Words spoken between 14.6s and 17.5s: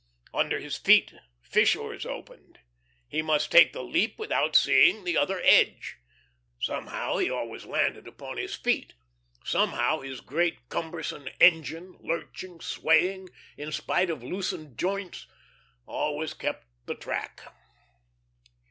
joints, always kept the track.